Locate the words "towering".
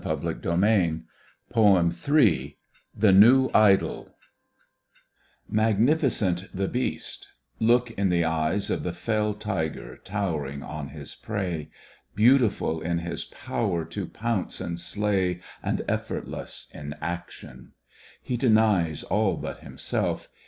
9.97-10.63